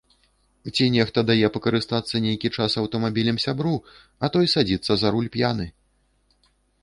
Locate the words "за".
5.03-5.07